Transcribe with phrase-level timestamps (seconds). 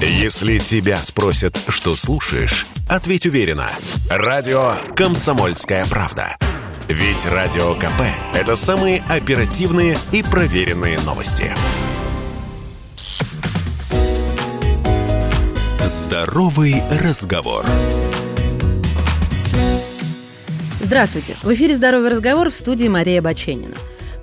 [0.00, 3.70] Если тебя спросят, что слушаешь, ответь уверенно.
[4.10, 6.36] Радио «Комсомольская правда».
[6.88, 8.02] Ведь Радио КП–
[8.34, 11.50] это самые оперативные и проверенные новости.
[15.86, 17.64] Здоровый разговор.
[20.80, 21.36] Здравствуйте.
[21.42, 23.74] В эфире «Здоровый разговор» в студии Мария Баченина.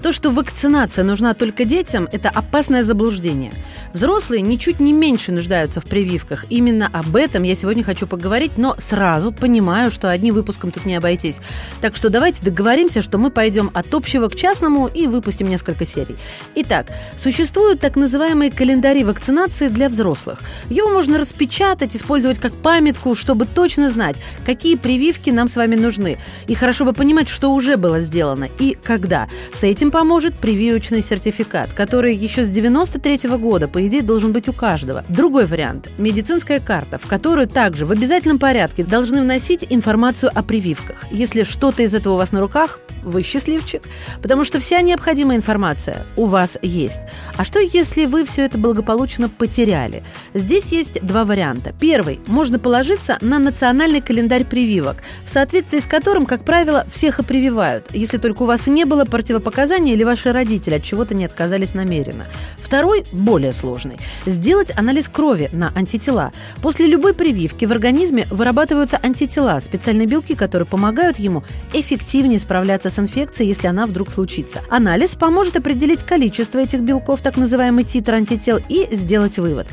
[0.04, 3.54] То, что вакцинация нужна только детям, это опасное заблуждение.
[3.94, 6.44] Взрослые ничуть не меньше нуждаются в прививках.
[6.50, 10.96] Именно об этом я сегодня хочу поговорить, но сразу понимаю, что одним выпуском тут не
[10.96, 11.40] обойтись.
[11.80, 16.18] Так что давайте договоримся, что мы пойдем от общего к частному и выпустим несколько серий.
[16.56, 20.42] Итак, существуют так называемые календари вакцинации для взрослых.
[20.70, 26.18] Его можно распечатать, использовать как памятку, чтобы точно знать, какие прививки нам с вами нужны.
[26.48, 29.30] И хорошо бы понимать, что уже было сделано и когда.
[29.54, 34.50] С этим поможет прививочный сертификат, который еще с 93 -го года, по идее, должен быть
[34.50, 35.06] у каждого.
[35.08, 41.06] Другой вариант– медицинская карта, в которую также в обязательном порядке должны вносить информацию о прививках.
[41.12, 43.84] Если что-то из этого у вас на руках, вы счастливчик,
[44.22, 47.02] потому что вся необходимая информация у вас есть.
[47.38, 50.04] А что, если вы все это благополучно потеряли?
[50.34, 51.72] Здесь есть два варианта.
[51.80, 57.24] Первый– можно положиться на национальный календарь прививок, в соответствии с которым, как правило, всех и
[57.24, 61.26] прививают, если только у вас не было противопоказаний питания или ваши родители от чего-то не
[61.26, 62.26] отказались намеренно.
[62.58, 63.98] Второй, более сложный.
[64.26, 66.32] Сделать анализ крови на антитела.
[66.62, 72.98] После любой прививки в организме вырабатываются антитела, специальные белки, которые помогают ему эффективнее справляться с
[72.98, 74.62] инфекцией, если она вдруг случится.
[74.70, 79.68] Анализ поможет определить количество этих белков, так называемый титр антител, и сделать вывод.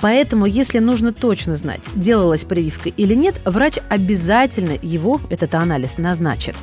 [0.00, 6.54] Поэтому, если нужно точно знать, делалась прививка или нет, врач обязательно его, этот анализ, назначит.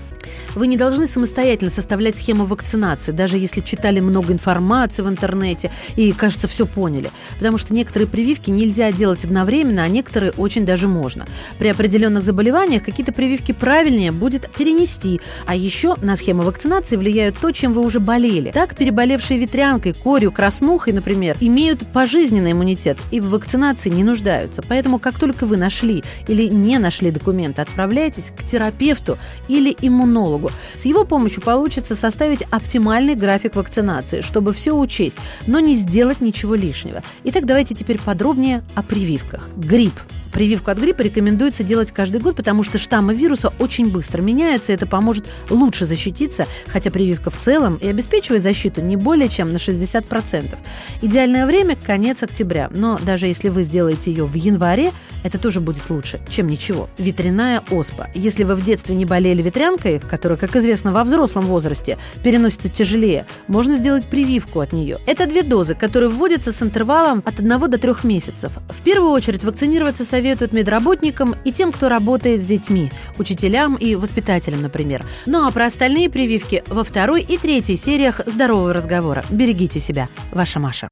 [0.56, 6.12] Вы не должны самостоятельно составлять схему вакцинации, даже если читали много информации в интернете и,
[6.12, 7.10] кажется, все поняли.
[7.38, 11.26] Потому что некоторые прививки нельзя делать одновременно, а некоторые очень даже можно.
[11.58, 15.22] При определенных заболеваниях какие-то прививки правильнее будет перенести.
[15.46, 18.52] А еще на схему вакцинации влияют то, чем вы уже болели.
[18.52, 24.62] Так, переболевшие ветрянкой, корью, краснухой, например, имеют пожизненный иммунитет и в вакцинации не нуждаются.
[24.68, 30.52] Поэтому, как только вы нашли или не нашли документы, отправляйтесь к терапевту или иммунологу психологу.
[30.76, 35.18] С его помощью получится составить оптимальный график вакцинации, чтобы все учесть,
[35.48, 37.02] но не сделать ничего лишнего.
[37.24, 39.50] Итак, давайте теперь подробнее о прививках.
[39.58, 40.00] Грипп
[40.34, 44.76] Прививку от гриппа рекомендуется делать каждый год, потому что штаммы вируса очень быстро меняются, и
[44.76, 49.58] это поможет лучше защититься, хотя прививка в целом и обеспечивает защиту не более чем на
[49.58, 50.58] 60%.
[51.04, 54.92] Идеальное время– конец октября, но даже если вы сделаете ее в январе,
[55.24, 56.90] это тоже будет лучше, чем ничего.
[56.98, 58.10] Ветряная оспа.
[58.16, 63.28] Если вы в детстве не болели ветрянкой, которая, как известно, во взрослом возрасте переносится тяжелее,
[63.48, 64.98] можно сделать прививку от нее.
[65.06, 68.52] Это две дозы, которые вводятся с интервалом от 1 до 3 месяцев.
[68.70, 73.96] В первую очередь вакцинироваться советуют советуют медработникам и тем, кто работает с детьми, учителям и
[73.96, 75.06] воспитателям, например.
[75.26, 79.26] Ну а про остальные прививки во второй и третьей сериях «Здорового разговора».
[79.30, 80.08] Берегите себя.
[80.32, 80.88] Ваша Маша.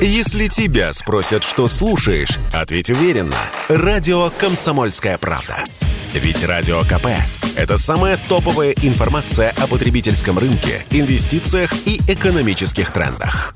[0.00, 3.36] Если тебя спросят, что слушаешь, ответь уверенно.
[3.68, 5.64] Радио «Комсомольская правда».
[6.12, 7.06] Ведь Радио КП–
[7.56, 13.54] это самая топовая информация о потребительском рынке, инвестициях и экономических трендах.